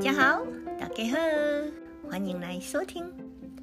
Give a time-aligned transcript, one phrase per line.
[0.00, 0.42] 大家好，
[0.78, 1.18] 大家好，
[2.08, 3.04] 欢迎来收听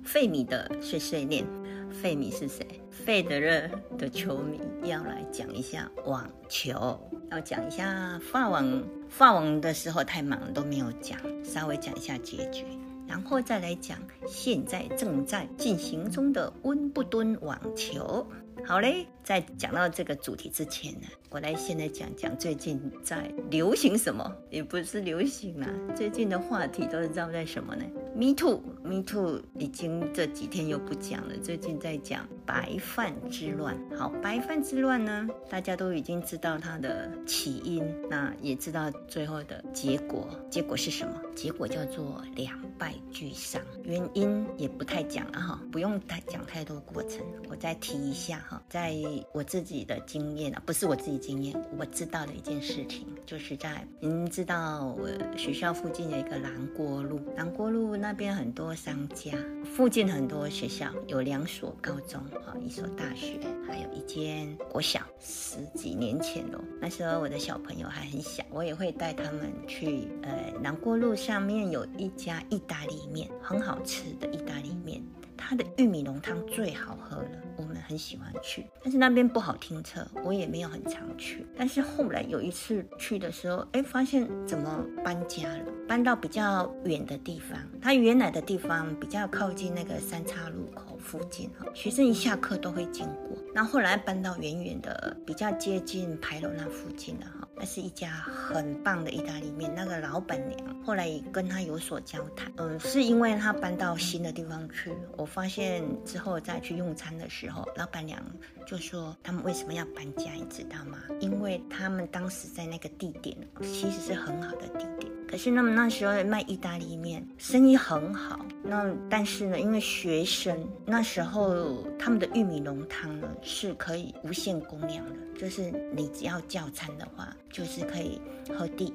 [0.04, 1.44] 费米的碎碎念。
[1.90, 2.64] 费米是谁？
[2.92, 3.68] 费德勒
[3.98, 7.00] 的球迷要来讲一下网球，
[7.32, 8.84] 要讲一下法网。
[9.10, 12.66] 法网的时候太忙都没有讲，稍微讲一下结局，
[13.08, 13.98] 然后再来讲
[14.28, 18.24] 现在正在进行中的温布顿网球。
[18.68, 33.78] 好嘞，在讲到这个主题之前呢，我来先来讲讲最近在流行什么，也不是流行啊，最近的话题都是绕在什么呢？Me too Me too，已经这几天又不讲了，最近在讲白饭之乱。
[33.98, 41.22] 好，白饭之乱呢，大家都已经知道它的起因，那也知道最后的结果，结果是什么？
[41.36, 43.62] 结果叫做两败俱伤。
[43.84, 48.64] 原因也不太讲了哈，不用太讲太多过程，我再提一下哈。
[48.70, 48.96] 在
[49.34, 59.32] 我自己的经验啊，不是我自己经验，我知道的一件事情，就是在您知道我学校附近有一个南郭路，南郭路那边很多商家，
[59.66, 65.02] 附近很多学校，有两所高中，哈，一所大学，还有一间国小。
[65.20, 75.02] 十几年前哦，那时候我的小朋友还很小，我也会带他们去，呃，南郭路上面有一家意大利面，很好吃的意大利面。
[75.40, 81.46] 它的玉米浓汤最好喝了，我们很喜欢去，但是那边不好停车，我也没有很常去。
[81.56, 87.58] 但是后来有一次去的时候，哎，发现怎么搬家了，搬到比较远的地方。
[87.82, 93.38] 它原来的地方比较靠近那个三岔路口附近哈，学生一下课都会经过。
[93.56, 99.74] 那后来搬到远远的，比较接近牌楼那附近的哈，那是一家很棒的意大利面。
[99.74, 105.26] 那个老板娘后来也跟他有所交谈，嗯，是因为他搬到新的地方去，我。
[105.38, 108.20] 发现之后再去用餐的时候，老板娘
[108.66, 110.98] 就说他们为什么要搬家，你知道吗？
[111.20, 128.22] 因为他们当时在那个地点其实是很好的地点，可是那么那时候卖意大利面生意很好，那但是呢，因为学生那时候他们的玉米浓汤呢是可以无限供量的，就是你只要叫餐的话，就是可以
[128.58, 128.94] 喝第一。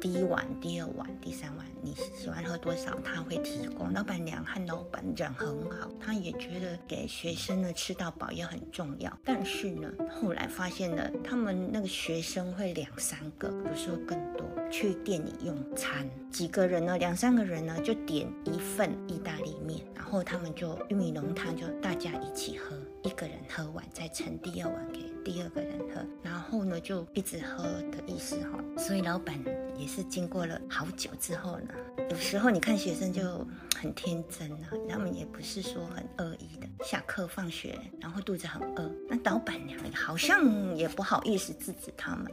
[0.00, 3.92] 第一碗、第二碗、第三碗，你喜欢喝多少，他会提供。
[3.92, 9.12] 老板娘和老板人很好，他也觉得给学生呢吃到饱也很重要。
[9.24, 28.58] 但是呢，后来发现了他们那个学生会两三个，有时候更多，去店里用餐，几个人呢，两三个人呢就点一份意大利面，然后他们就玉米浓汤就大家一起喝，一个人喝完再盛第二碗给第二个人喝，然后呢就一直喝的意思哈。
[28.78, 29.38] 所以老板。
[29.78, 31.68] 也是经过了好久之后呢，
[32.10, 33.46] 有时候你看学生就
[33.76, 36.66] 很天真啊，他们也不是说很恶意的。
[36.84, 42.26] 下课放学，然后肚子很饿，那老板娘好像也不好意思制止他们。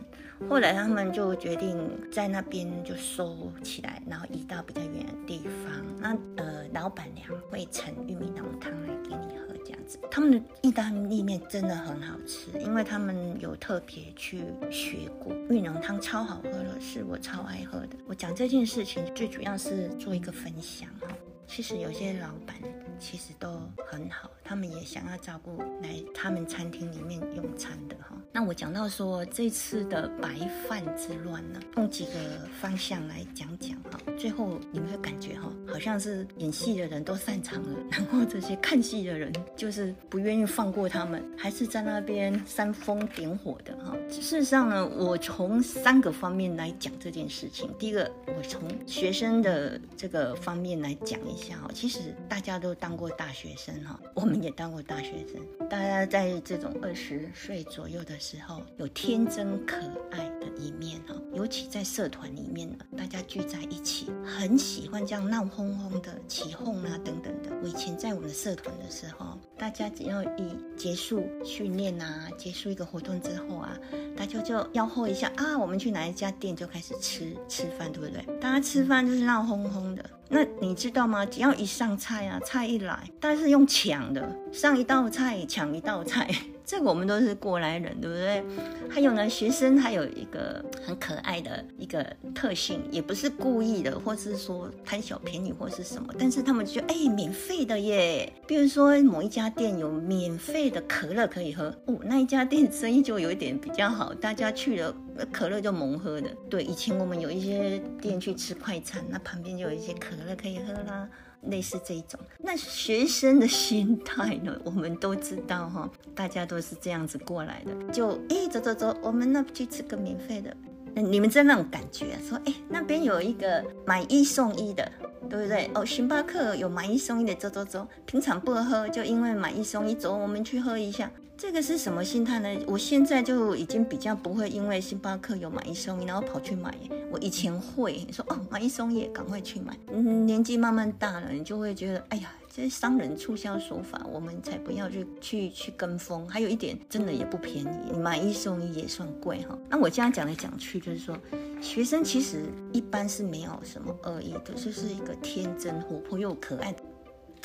[0.50, 1.78] 后来他们就决定
[2.11, 5.85] 在那边就收起来，然后移到比较远的地方。
[6.00, 9.99] 那呃，老板娘会盛玉米浓汤来给你喝，这样子。
[10.11, 17.97] 他们的意大利面真的很好吃，因为他们有特别去学过，玉浓汤超好喝了，是我超爱喝的。
[18.07, 21.07] 我讲这件事情最主要是做一个分享哈。
[21.47, 22.55] 其实有些老板
[22.99, 28.15] 其实都很好，他们也想要照顾来他们餐厅里面用餐的哈。
[28.35, 30.28] 那我讲到说这次的白
[30.68, 32.12] 饭之乱呢，用几个
[32.59, 33.97] 方向来讲讲哈。
[34.18, 43.96] 最后你们会感觉哈，好像是演戏的人都散场了，然后这些看戏的人就是不愿意放过他们，还是在那边煽风点火的哈。
[44.09, 47.73] 事实上呢，我从三个方面来讲这件事情。
[47.79, 51.17] 第一个，我从学生的这个方面来讲。
[51.25, 55.41] 一下哈，其实大家都当过大学生哈，我们也当过大学生。
[55.69, 59.77] 大家在这种二十岁左右的时候，有天真可
[60.09, 67.51] 爱的一面哈，尤其在社团里面呢，大家聚在一起，很喜欢这样闹哄哄的起哄啊等等的。
[67.61, 73.77] 我以前在我们的社团的时候，大家只要一结束训练啊，结束一个活动之后啊，
[74.17, 78.39] 大家就吆喝一下啊，我们去哪一家店就开始吃吃饭，对不对？
[78.39, 80.03] 大家吃饭就是闹哄哄的。
[80.29, 81.25] 那你知道吗？
[81.25, 86.27] 只要一上菜啊，菜一来，大家是用抢的，上一道菜抢一道菜。
[86.66, 88.43] 这个我们都是过来人，对不对？
[88.89, 98.33] 还有呢，学生还有一个很可爱的一个特性，也不是故意的，或是说贪小便宜或是什么，但是他们就哎，免费的耶。
[98.47, 104.91] 比如说某一家店有免费的可乐可以喝，哦，那一家店生意就有一点比较好，大家去了
[105.32, 106.29] 可乐就猛喝的。
[106.50, 111.08] 对，以前我们有一些店去吃快餐，那旁边就有一些可乐可以喝啦。
[111.50, 114.59] 类似这一种，那学生的心态呢？
[114.64, 117.94] 我们都知道哈，大家都是这样子过来的。
[117.94, 120.52] 就，哎，走走走，我们那去吃个免费的，
[120.96, 124.91] 你们知道那种感觉，说哎那边有一个买一送一的，
[125.29, 125.70] 对不对？
[125.76, 131.12] 哦，星巴克有买一送一的，走走走，平常不喝，就因为买一送一，走，我们去喝一下。
[131.37, 132.64] 这个是什么心态呢？
[132.66, 136.73] 我现在就已经比较不会因为星巴克有买一送一，然后跑去买。
[137.11, 139.78] 我以前会说哦，买一送一，赶快去买。
[139.91, 146.28] 嗯，年纪慢慢大了，你就会觉得，哎呀，这些商人促销手法，我们才不要去去去跟风。
[146.29, 149.58] 还有一点，真的也不便宜，买一送一也算贵哈。
[149.70, 151.17] 那我这样讲来讲去，就是说，
[151.61, 156.73] 学生其实一般是没有什么恶意的，就是一个天真、活泼又可爱。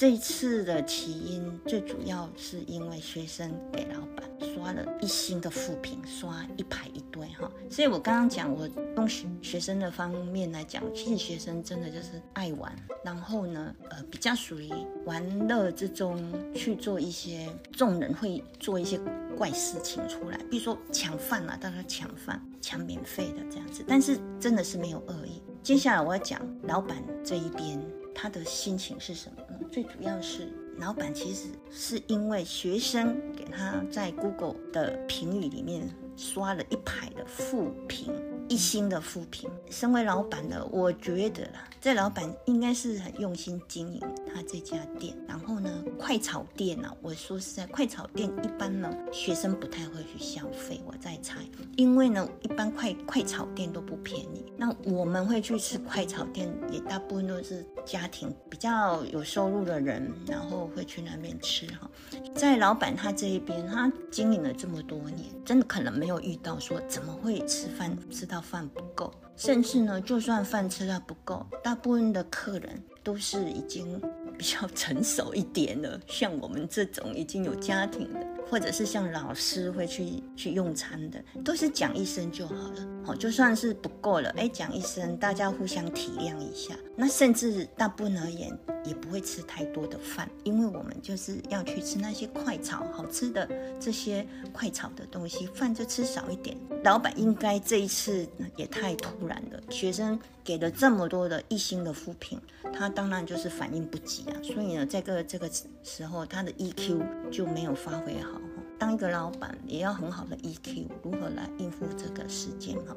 [0.00, 7.52] 这一次的起因最主要是因为学生给老板刷了一星的负评，刷一排一堆哈。
[7.68, 8.66] 所以我刚刚讲，我
[8.96, 9.06] 用
[9.42, 12.74] 学生的方面来讲，其实学生真的就是爱玩，
[13.04, 14.70] 然后呢，呃，比较属于
[15.04, 18.98] 玩乐之中去做一些众人会做一些
[19.36, 25.42] 怪事情出来，比如说抢饭啊，大家抢饭抢免费的这样子，但是真的是没有恶意。
[25.62, 27.78] 接下来我要讲老板这一边。
[28.12, 29.42] 他的心情是什么？
[29.70, 38.12] 最主要是老板其实是因为学生给他在 Google 的评语里面刷了一排的负评。
[38.48, 44.00] 一星的负评，身为老板的，我觉得啦，这老板应该是很用心经营
[44.34, 45.16] 他这家店。
[45.28, 50.82] 然后呢，快炒店呢，我说实在，快炒店一般呢，学生不太会去消费。
[50.84, 51.36] 我在猜，
[51.76, 54.52] 因为呢，一般快快炒店都不便宜。
[54.56, 61.88] 那我们会去吃快炒店，也大部分都是家庭比较有收入的人，然后会去那边吃哈。
[62.34, 68.40] 在老板他这一边，他经营了这么多年，真的可能没有遇到说怎么会吃饭吃到。
[68.40, 74.00] 饭不够，甚至呢，就算饭吃到不够，大部分的客人都是已经
[74.40, 78.26] 比较成熟一点了，像我们这种已经有家庭的。
[78.48, 82.88] 或者是像老师会去去用餐的，都是讲一声就好了。
[83.04, 86.74] 好，就算是不够了，哎，讲一声，大家互相体谅一下。
[86.96, 88.50] 那甚至大部分而言，
[88.84, 93.48] 也不会吃太多的饭，因为我们就是要去吃那些快炒好吃的
[93.78, 96.56] 这些快炒的东西，饭就吃少一点。
[96.82, 102.40] 老板应该这一次也太突然了，学生给了这么多的一星的负评，
[102.72, 104.36] 他当然就是反应不及啊。
[104.42, 105.50] 所以呢，在个这个
[105.82, 108.40] 时候，他的 EQ 就没有发挥好。
[108.78, 112.96] 当一个老板也要很好的 EQ，如何来应付这个时间哈？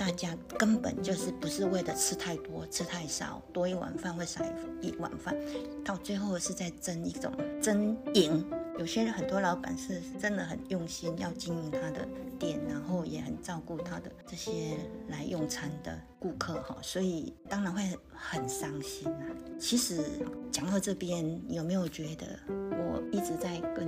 [0.00, 4.42] 大家根本就是不是为了吃太多、吃太少，多一碗饭会少
[4.80, 5.36] 一碗饭，
[5.84, 7.30] 到最后是在争一种
[7.60, 8.42] 争赢。
[8.78, 12.08] 有些人很多老板是真的很用心要经营他的
[12.38, 19.26] 店，然后也很照顾他的这些来用餐的顾客哈，所以当然会很伤心啊。
[19.58, 20.02] 其实
[20.50, 23.86] 讲到这边，有没有觉得我一直在跟？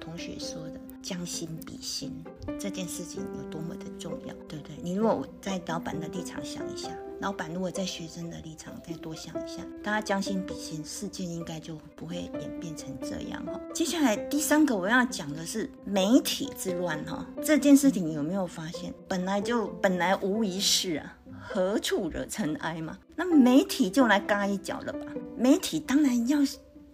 [0.00, 2.10] 同学说的将心比心
[2.58, 4.74] 这件事情有多么的重要，对不对？
[4.82, 6.88] 你如果在老板的立场想一下，
[7.20, 13.60] 老板如果在学生的立场再多想一下，大家将心比心，事件应该就不会演变成这样哈。
[13.74, 18.94] 接下来第三个我要讲的是媒体之乱哈，这件事情有没有发现？
[19.06, 22.98] 本来就本来无一事啊，何处惹尘埃嘛？
[23.14, 25.00] 那媒体就来嘎一脚了吧？
[25.36, 26.38] 媒体当然要。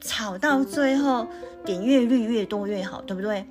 [0.03, 1.29] 吵到最后，
[1.63, 3.47] 点阅率越多越好，对不对？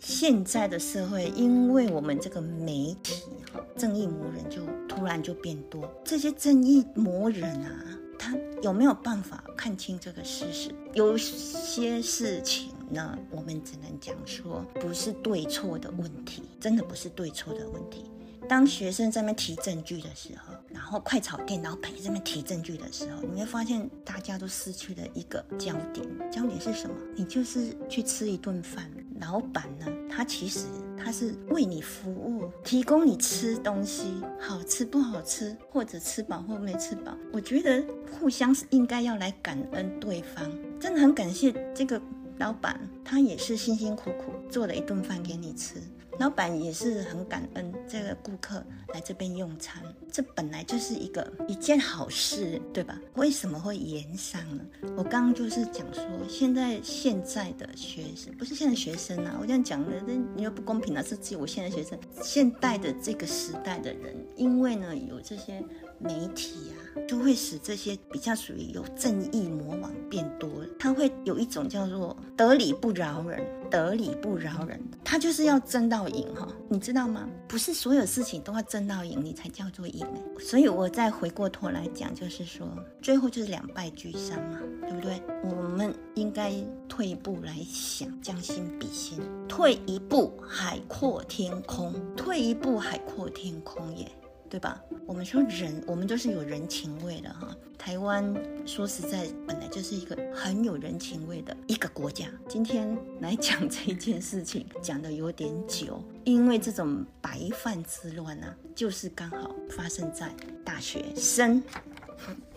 [0.00, 5.88] 现在的社会，因为我们这个媒体哈，正义魔人就突然就变多。
[6.02, 7.84] 这些正义魔人啊，
[8.18, 10.70] 他有没有办法看清这个事实？
[10.94, 18.06] 有些事情呢，我们只能讲说，不是对错的问题，真的不是对错的问题。
[18.48, 26.04] 当学生在那提证据的时候，然后快炒店老板在那提证据的时候，你会发现大家都失去了一个焦点。
[26.32, 26.96] 焦点是什么？
[27.14, 34.04] 你就是去吃一顿饭，老板呢，他其实他是为你服务，提供你吃东西，
[34.40, 37.16] 好吃不好吃，或者吃饱或没吃饱。
[37.32, 40.50] 我觉得互相是应该要来感恩对方，
[40.80, 42.00] 真的很感谢这个
[42.38, 45.76] 老板，他也是辛辛苦苦做了一顿饭给你吃。
[46.20, 48.62] 老板也是很感恩这个顾客
[48.92, 53.00] 来这边用餐，这本来就是一个一件好事，对吧？
[53.14, 54.62] 为什么会延上呢？
[54.98, 65.64] 我刚刚就是讲说，现在现在的学生不是现在学生啊，我这样讲的，那你又不公平啊，是只有我现在学生，现代的这个时代的人，因为呢有这些
[66.00, 66.76] 媒体啊。
[67.06, 74.80] 就会使这些比较属于有正义魔王变多了，他会有一种叫做得理不饶人，得理不饶人。
[75.04, 77.28] 他就是要争到赢哈，你知道吗？
[77.48, 80.06] 不是所有事情都要争到赢，你才叫做赢
[80.38, 82.68] 所以我再回过头来讲，就是说，
[83.00, 85.20] 最后就是两败俱伤嘛，对不对？
[85.44, 86.52] 我们应该
[86.88, 94.10] 退一步来想，将心比心，退一步海阔天空，退一步海阔天空耶。
[94.50, 94.82] 对吧？
[95.06, 97.56] 我们说人，我们都是有人情味的哈。
[97.78, 98.34] 台湾
[98.66, 102.26] 说实在，本来就是一个很有人情味的一个国家。
[102.48, 111.62] 今天来讲这一件事情，讲的有点久，因为这种白饭之乱呢，就是刚好发生在大学生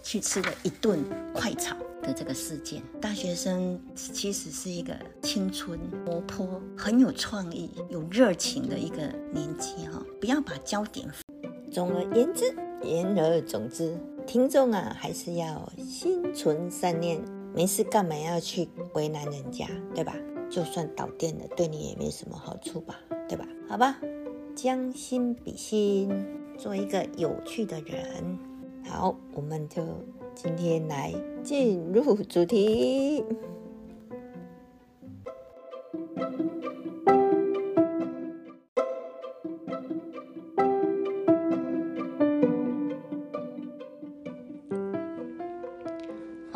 [0.01, 0.99] 去吃了一顿
[1.31, 2.81] 快炒的这个事件。
[2.99, 8.97] 大学生其实是一个青春活泼、很有创意、有热情的一个
[9.31, 11.07] 年纪哈，不要把焦点。
[11.73, 17.19] 总而言之，言而总之，听众啊，还是要心存善念，
[17.51, 19.65] 没事干嘛要去为难人家，
[19.95, 20.15] 对吧？
[20.51, 23.47] 就算导电了，对你也没什么好处吧，对吧？
[23.67, 23.99] 好吧，
[24.53, 26.11] 将心比心，
[26.59, 28.37] 做一个有趣的人。
[28.85, 29.81] 好，我们就
[30.35, 31.11] 今天来
[31.43, 33.23] 进入主题。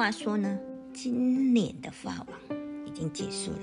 [0.07, 0.57] 他说呢，
[0.93, 3.59] 今年的法网已经结束了，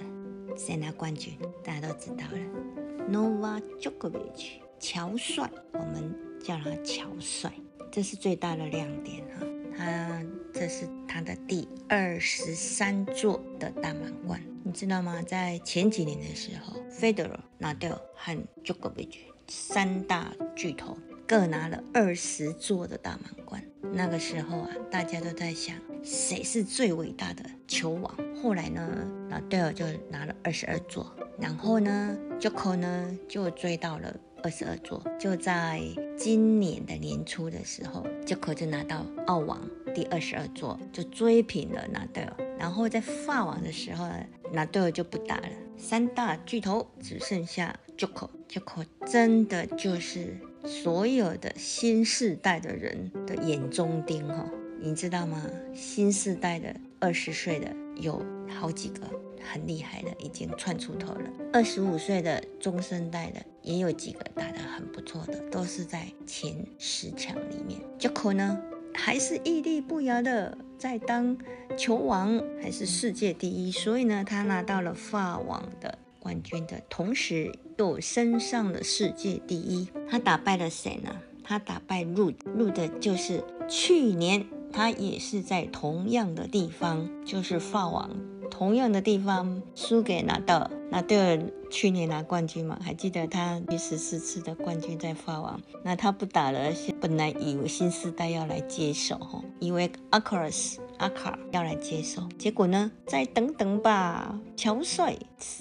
[0.54, 1.32] 谁拿冠军？
[1.64, 7.50] 大家都知道了 Nova Djokovic，乔帅，我们叫他乔帅，
[7.90, 9.46] 这是最大的亮点哈。
[9.74, 10.22] 他
[10.52, 15.22] 这是他的第二十三座的大满贯，你知道吗？
[15.22, 19.14] 在前几年的时候，Federer、Nadal 和 Djokovic
[19.48, 23.64] 三大巨头各拿了二十座的大满贯。
[23.94, 25.74] 那个时候啊，大家都在想。
[26.04, 28.14] 谁是最伟大的球王？
[28.42, 28.86] 后来呢，
[29.30, 35.02] 那戴尔就拿了二十二座，然后呢，Joko 呢就追到了二十二座。
[35.18, 35.80] 就在
[36.18, 39.58] 今年的年初的时候，Joko 就拿到澳网
[39.94, 42.36] 第二十二座，就追平了纳德尔。
[42.58, 44.06] 然后在法网的时候，
[44.52, 48.28] 纳德尔就不打了，三大巨头只剩下 Joko。
[48.50, 54.46] Joko 真的就是所有的新世代的人的眼中钉哈。
[54.80, 55.42] 你知道吗？
[55.74, 59.00] 新时代的二十岁的有好几个
[59.40, 61.30] 很厉害的，已经窜出头了。
[61.52, 67.80] 二十五岁的中生代的也有几个打得很不错的，都是在前十强里面。
[67.98, 68.60] j o k o 呢，
[68.92, 71.36] 还是屹立不摇的在当
[71.78, 73.72] 球王，还是世界第一。
[73.72, 79.88] 所以呢，他拿到了法网的冠军的同时，又升上了世界第一。
[80.10, 81.16] 他打败了谁呢？
[81.42, 84.44] 他打败入入的就是去年。
[84.74, 88.10] 他也是在同样的地方，就是法网
[88.50, 91.40] 同样的地方输给拿到那对
[91.70, 92.76] 去年拿冠军嘛？
[92.82, 104.38] 还记得他第十四次的冠军在法网，那他不打了，本来以为新时代要来接手哈，以为阿克尔斯阿卡要来接手，结果呢，再等等吧。
[104.56, 105.16] 乔帅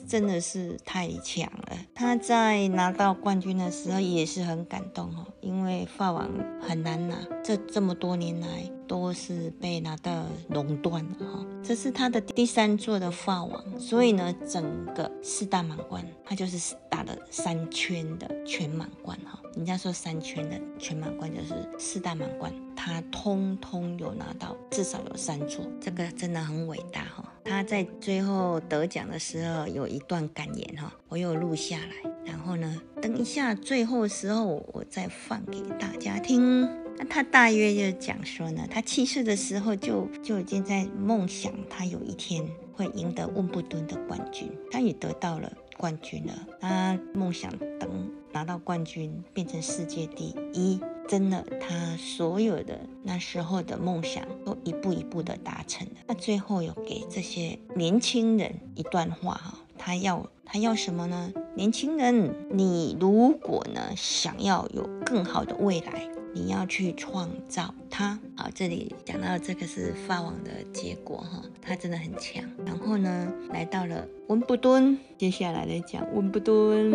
[0.07, 6.29] 真的是太强了，他在拿到冠军的时候也是很感动哦，因为法网
[6.59, 8.47] 很难拿，这这么多年来。
[8.87, 14.63] 都是被拿到垄断了哈，这是他的第三座的法网，所以呢，整
[14.93, 19.39] 个四大满贯，他就是打了三圈的全满贯哈。
[19.55, 27.23] 人家说三圈的全满贯就是四大满贯，他通通有拿到，至少有三座，这个真的很伟大哈。
[27.45, 36.82] 他在最后得奖的时候有一段感言哈，我有录下来，然后呢，等一下最后时候我再放给大家听。
[36.97, 44.49] 那他大约就讲说呢，他七岁的时候就就已经在梦想，他有一天会赢得温布顿的冠军。
[44.71, 46.47] 他也得到了冠军了。
[46.59, 55.93] 他梦想等拿到冠军，变成世界第一，真的，他所有的那时候的梦想都一步一步的达成了。
[56.07, 61.31] 那最后有给这些年轻人一段话哈，他要他要什么呢？
[61.55, 66.07] 年轻人，你如果呢想要有更好的未来。
[66.33, 68.19] 你要去创造它。
[68.35, 72.43] 好，这里讲到这个是发网的结果哈，他真的很强。
[72.65, 76.91] 然后呢，来到了温布顿，接下来来讲温布顿。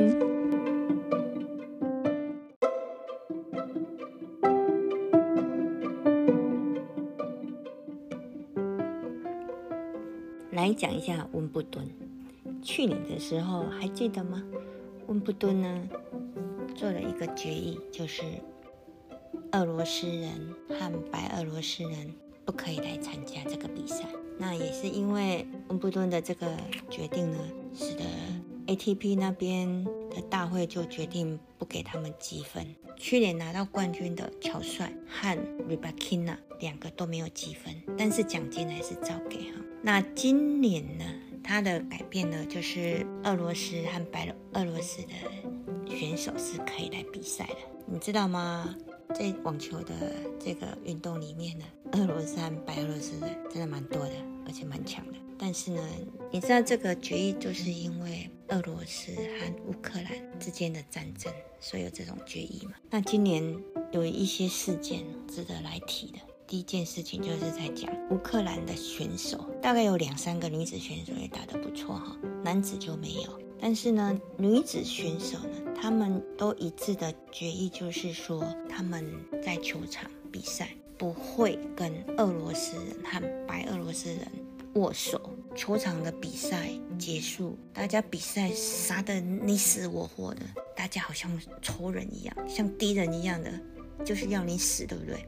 [10.50, 11.88] 来讲一下温布顿。
[12.60, 14.42] 去年的时候还记得吗？
[15.06, 15.88] 温布顿呢
[16.74, 18.24] 做了一个决议，就是。
[19.52, 22.14] 俄罗斯人和白俄罗斯人
[22.44, 24.04] 不可以来参加这个比赛。
[24.38, 26.46] 那也是因为温布顿的这个
[26.88, 27.38] 决定呢，
[27.74, 28.04] 使得
[28.66, 32.64] ATP 那边的大会就决定不给他们积分。
[32.96, 35.36] 去年拿到冠军的乔帅和
[35.68, 39.60] Rybakina 两个都没有积分，但是奖金还是照给哈。
[39.82, 41.04] 那今年呢，
[41.42, 48.76] 他的改变呢，就是俄罗斯和白俄罗斯的选手是可以来比赛的，你知道吗？
[49.14, 49.94] 在网球的
[50.38, 54.12] 这个运动里面呢，俄罗斯和白俄罗斯的真的蛮多的，
[54.46, 55.14] 而且蛮强的。
[55.38, 55.82] 但是呢，
[56.30, 62.72] 你知道这个决议就是因为俄罗斯和乌克兰之间的战争，所以有这种决议嘛？
[62.90, 63.56] 那今年
[63.92, 66.18] 有一些事件值得来提的。
[66.46, 73.47] 第一件事情就是在讲乌克兰的选手，大概有两三个女子选手也打得不错哈，男子就没有。
[73.60, 79.04] 但是呢，女子选手呢，他们都一致的决议就是说，他们
[79.44, 84.20] 在球场比赛不会跟俄罗斯人和白俄罗斯人
[84.74, 85.20] 握手。
[85.56, 90.42] 球场的比赛结束，大家比赛杀得你死我活的，
[90.76, 91.28] 大家好像
[91.60, 93.52] 仇人一样，像敌人一样的，
[94.04, 95.26] 就是要你死，对不对？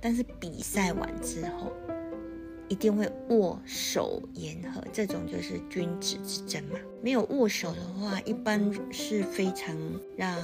[0.00, 1.72] 但是比赛完之后。
[2.72, 6.78] 一定会握手言和，这种就是君子之争嘛。
[7.02, 9.76] 没有握手的话，一般是非常
[10.16, 10.34] 让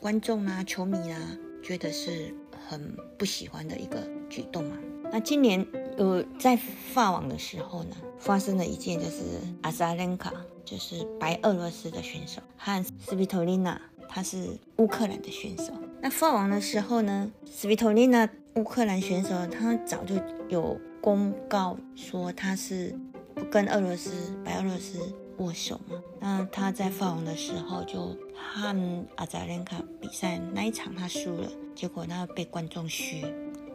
[0.00, 1.20] 观众啊、球迷啊
[1.62, 2.34] 觉得是
[2.66, 3.98] 很不喜欢的一个
[4.30, 4.78] 举动嘛。
[5.12, 5.66] 那今年
[5.98, 9.20] 呃在法网的时候呢，发生了一件就是
[9.60, 10.32] 阿萨连卡，
[10.64, 15.74] 就是白俄罗斯的选手和斯皮托丽娜，她是乌克兰的选手。
[16.00, 20.14] 那法网的时候呢，斯皮托丽娜乌克兰选手，她早就
[20.48, 20.80] 有。
[21.00, 22.94] 公告说他是
[23.34, 26.02] 不跟俄罗斯、白俄罗斯握手嘛？
[26.20, 33.22] 那他在发网的时候就和阿扎连卡比赛那一场他输了，结果他被观众嘘，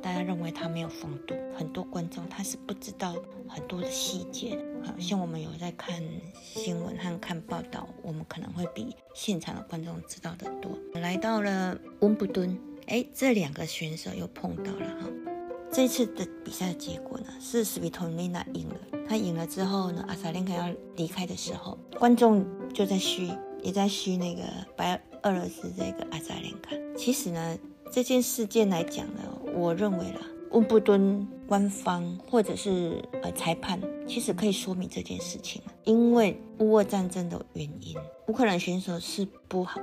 [0.01, 1.33] 大家认为他没有风度。
[1.57, 3.15] 很多观众他是不知道
[3.47, 6.03] 很多的细节好，像我们有在看
[6.41, 10.71] 新闻和看报道，我们可能会比现场的观众知道的多。
[10.99, 15.32] 来到了温布顿，哎，这两个选手又碰到了哈。
[15.73, 18.75] 这次的比赛的结果呢，是斯皮托丽娜赢了。
[19.09, 23.31] 她赢了之后呢，阿萨连卡要离开的时候，观众就在嘘，
[23.63, 24.43] 也在嘘那个
[24.77, 26.75] 白俄罗斯这个阿萨连卡。
[26.95, 27.57] 其实呢，
[27.91, 29.21] 这件事件来讲呢，
[29.55, 39.81] 我认为啦，温布顿官方或者是呃裁判，其实可以说明这件事情因为乌俄战争的原因，乌克兰选手是不和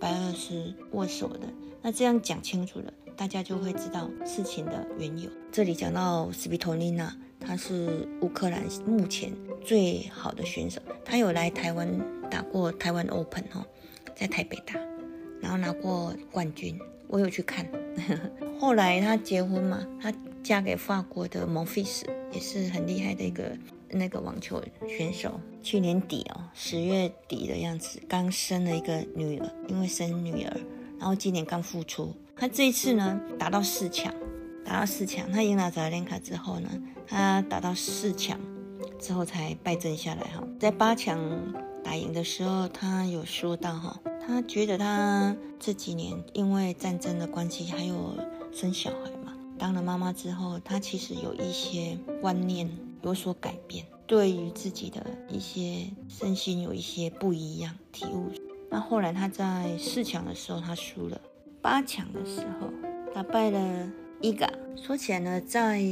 [0.00, 1.40] 白俄罗斯握手的。
[1.82, 2.90] 那这样讲清楚了。
[3.16, 5.30] 大家就会知道事情的缘由。
[5.50, 9.32] 这里讲到斯皮托丽娜，她是乌克兰目前
[9.64, 11.88] 最好的选手，她有来台湾
[12.30, 13.64] 打过台湾 Open 哦，
[14.14, 14.74] 在台北打，
[15.40, 16.78] 然后拿过冠军。
[17.08, 17.66] 我有去看。
[18.60, 23.56] 后来她结婚嘛，她嫁给法国的蒙菲斯，也是很厉害的一个
[23.88, 25.40] 那个网球选手。
[25.62, 30.60] 去年底哦，十月底的样子，刚生了一个女儿，因为生女儿，
[30.98, 32.14] 然后今年刚复出。
[32.38, 34.12] 他这一次呢，打到四强，
[34.62, 36.68] 打到四强，他赢了扎连卡之后呢，
[37.06, 38.38] 他打到四强
[39.00, 40.46] 之后才败阵下来哈。
[40.60, 41.18] 在八强
[41.82, 48.14] 打赢的时候，他有说到哈，他觉得他这几年因为战争的关系，还有
[48.52, 52.68] 生小孩嘛，当了妈妈之后，他其实有一些观念
[53.00, 58.30] 有所改变，对于自己的一些身心有一些不一样体悟。
[58.68, 61.18] 那后来他在四强的时候，他输了。
[61.66, 62.70] 八强的时候
[63.12, 64.48] 打败了伊嘎。
[64.76, 65.82] 说起来呢，在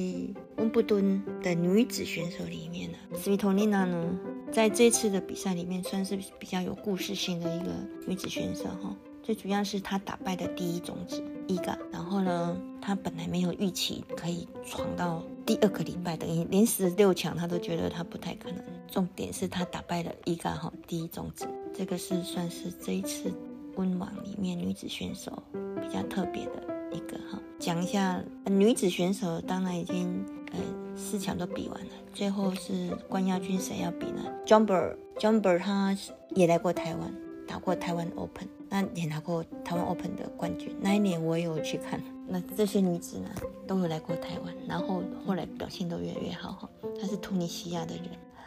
[0.57, 4.17] 温布顿的女子选手里面呢，斯维托丽娜呢，
[4.53, 7.73] 在这次的比赛里面算是比较有故事性的一个
[8.07, 8.95] 女子选手哈。
[9.21, 18.63] 最主要是她打败的第一种子伊嘎，然后呢，她本来没有预期可以闯到第二个礼拜，等于连十六强，她都觉得她不太可能。
[18.87, 23.33] 重点是她打败了伊嘎哈第一种子，这个是算是这一次
[23.77, 25.43] 温网里面女子选手。
[25.81, 26.53] 比较特别的
[26.91, 30.59] 一个哈，讲一下女子选手，当然已经呃
[30.97, 35.95] 四强都比完了，最后是冠亚军谁要比呢？Jumper，Jumper 他
[36.31, 37.15] 也来过台湾，
[37.47, 40.75] 打过台湾 Open，那也拿过台湾 Open 的冠军。
[40.81, 43.29] 那一年我也有去看，那这些女子呢
[43.67, 46.71] 都有来过台湾，然后后来表现都越来越好哈。
[46.99, 48.07] 她是突尼西亚的人，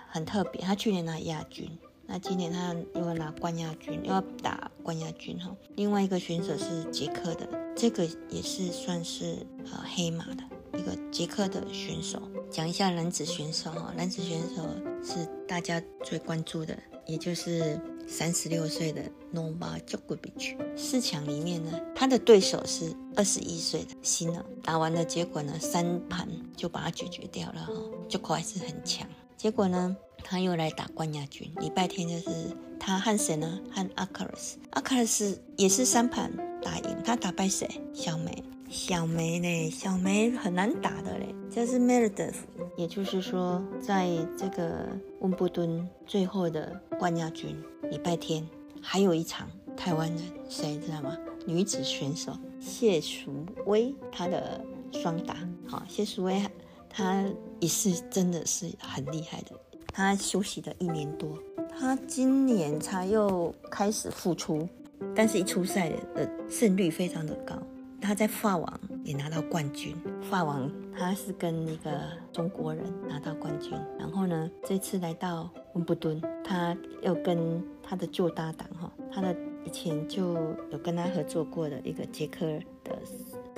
[0.09, 1.69] 很特别，她去年拿亚军。
[2.09, 5.53] 那今年他又要拿冠亚军，又要打冠亚军哈。
[5.75, 7.45] 另外一个选手是捷克的，
[7.75, 10.43] 这个也是算是呃黑马的
[10.79, 12.21] 一个捷克的选手。
[12.49, 14.63] 讲一下男子选手哈，男子选手
[15.03, 16.73] 是大家最关注的，
[17.05, 19.01] 也就是三十六岁的
[19.33, 20.55] Novak Djokovic。
[20.77, 27.73] 四强里面呢，他的对手是二十一岁的辛尔，打完了结果呢，三盘就把他解决掉了哈。
[28.07, 29.97] ，j o k o 还是很强，结果呢？
[30.29, 31.49] 他又来打冠亚军。
[31.61, 33.59] 礼拜天就是他和谁呢？
[33.71, 34.57] 和阿克尔斯。
[34.71, 36.29] 阿克尔斯也是三盘
[36.61, 37.65] 打赢，他打败谁？
[37.93, 38.43] 小梅。
[38.69, 42.35] 小梅嘞，小梅很难打的嘞，这是 Meredith，
[42.75, 44.89] 也就是说，在这个
[45.21, 47.55] 温布顿最后的冠亚军
[47.89, 48.45] 礼拜天，
[48.81, 51.17] 还有一场台湾人，谁知道吗？
[51.45, 54.61] 女子选手谢淑薇，她的
[54.91, 56.45] 双打，好，谢淑薇
[56.89, 57.23] 她
[57.61, 59.51] 也是真的是很厉害的，
[59.97, 61.35] 他休息了一年多，
[61.67, 64.69] 他今年才又开始复出，
[65.15, 67.55] 但是一出赛的胜率非常的高。
[67.99, 69.95] 他在法网也拿到冠军，
[70.29, 71.99] 法网他是跟一个
[72.31, 80.35] 中国人拿到冠军，然后呢，这次来到温布顿，他又跟他的旧搭档哈，他的以前就
[80.69, 82.45] 有跟他合作过的一个捷克
[82.83, 82.95] 的。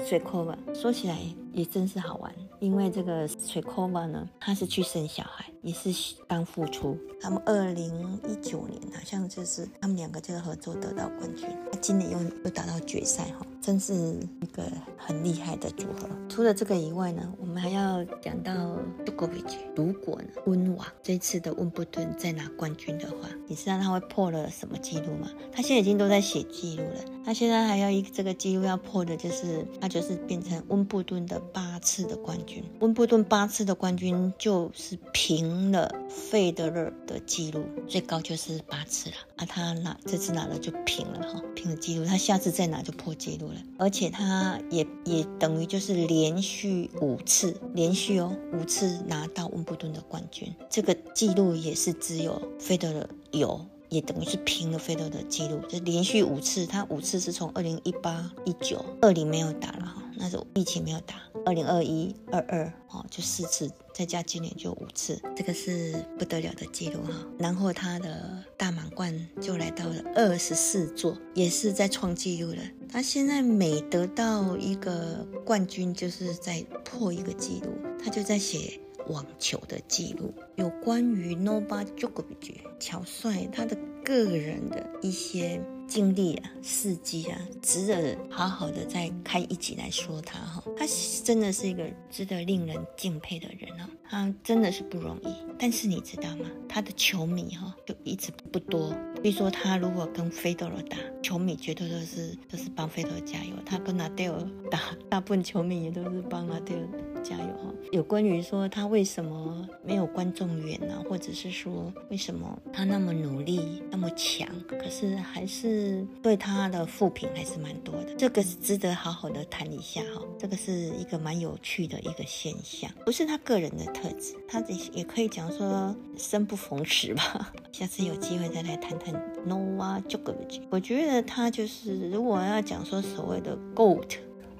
[0.05, 1.17] 水科吧，说起来
[1.51, 5.89] 也真是好玩，因为这个水科吧呢，她是去生小孩，也是
[6.27, 6.97] 刚复出。
[7.21, 14.63] 他们二零一九年好像就是他们两个就是合作得到冠军，他今年又又打到决赛哈，真是一个
[14.97, 16.07] 很厉害的组合。
[16.29, 25.29] 除了这个以外呢，我们还要讲到 Djokovic，如果呢温网这次的温布顿再拿冠军的话，你知道他会破了什么记录吗？
[25.51, 29.89] 他现在已经都在写记录了，他现在还要一这个记录要破的就是他。
[29.89, 32.48] 就是变成温布顿的八次的冠军，
[32.79, 39.15] 温布顿八次的冠军就是平了费德勒的记录，最高就是八次了。
[39.37, 53.65] 啊，他拿这次拿了就平了哈，平了记录，他下次再拿就破记录了，而且他也也等于就是连续五次，连续哦五次拿到温布顿的冠军，这个记录也是只有费德勒有。
[53.89, 67.25] 也等于是平了费德的记录，就连续五次，他五次是从二零一八、一九、二零没有打了哈，那是疫情没有打，二零二一、二二哦，就四次，再加今年就五次，这个是不得了的记录哈。
[67.39, 72.61] 然后他的大满贯就来到了二十四座，也是在创纪录了。
[72.91, 77.71] 他现在每得到一个冠军，就是在破一个记录，
[78.03, 78.79] 他就在写。
[79.07, 90.63] 网球的记录，有关于 Novak Djokovic 乔帅他的个人的一些经历啊、事迹啊，值得好好的再开一集来说他哈。
[90.77, 90.85] 他
[91.23, 95.35] 真的是一个值得令人敬佩的人哦，他真的是不容易。
[95.57, 96.45] 但是你知道吗？
[96.69, 98.95] 他的球迷哈就一直不多。
[99.21, 103.53] 比如说他如果跟费德勒打，球迷绝对都是都是帮费德勒加油。
[103.65, 106.87] 他跟纳德尔打， 大部分球迷也都是帮纳德尔。
[107.23, 107.73] 加油哈！
[107.91, 111.03] 有关于说他为什么没有观众缘呢？
[111.09, 118.13] 或者是说为什么他那么努力、那么强，可是还是对他的负评还是蛮多的。
[118.15, 120.21] 这个是值得好好的谈一下哈。
[120.37, 127.51] 这个是一个蛮有趣的一个现象，不是他个人的特质，他也也可以讲说生不逢时吧。
[127.71, 129.13] 下次有机会再来谈谈
[129.47, 130.61] Noah j o k o v i c。
[130.69, 134.17] 我觉得他就是如果要讲说所谓的 GOAT。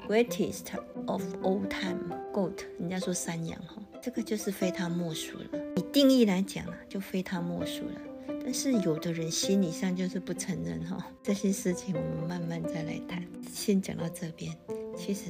[0.10, 0.74] Greatest
[1.06, 2.00] of all time,
[2.34, 5.46] goat，人家说山羊哈，这个就是非他莫属了。
[5.76, 8.02] 以定义来讲啊，就非他莫属了。
[8.44, 13.24] 但是有的人心理上就是不承认哈，这些事情我们慢慢再来谈。
[13.52, 14.52] 先讲到这边，
[14.98, 15.26] 其实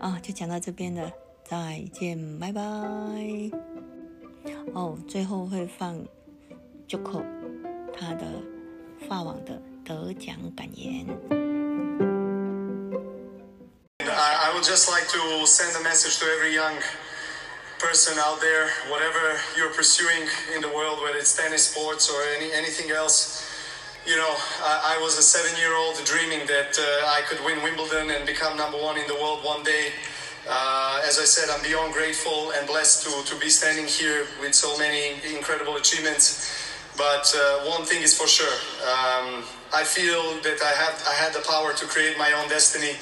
[0.00, 1.08] 啊，就讲到这边了，
[1.44, 2.60] 再见，拜拜。
[4.72, 6.04] 哦，最后会放
[6.88, 7.22] Joko
[7.96, 8.26] 他的
[9.08, 11.06] 发网的得奖感言。
[14.64, 16.74] Would just like to send a message to every young
[17.78, 22.50] person out there, whatever you're pursuing in the world, whether it's tennis, sports, or any,
[22.50, 23.44] anything else.
[24.06, 27.62] You know, I, I was a seven year old dreaming that uh, I could win
[27.62, 29.92] Wimbledon and become number one in the world one day.
[30.48, 34.54] Uh, as I said, I'm beyond grateful and blessed to, to be standing here with
[34.54, 36.48] so many incredible achievements.
[36.96, 38.56] But uh, one thing is for sure,
[38.88, 42.96] um, I feel that I have I had the power to create my own destiny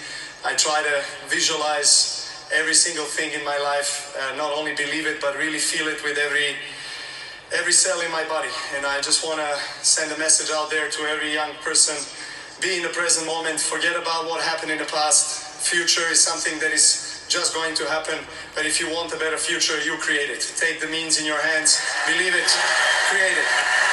[0.44, 5.20] I try to visualize every single thing in my life, uh, not only believe it,
[5.20, 6.56] but really feel it with every
[7.54, 8.50] every cell in my body.
[8.76, 9.54] And I just want to
[9.86, 11.94] send a message out there to every young person:
[12.60, 13.60] be in the present moment.
[13.60, 15.62] Forget about what happened in the past.
[15.62, 18.18] Future is something that is just going to happen.
[18.56, 20.42] But if you want a better future, you create it.
[20.58, 21.78] Take the means in your hands.
[22.10, 22.50] Believe it.
[23.14, 23.91] Create it.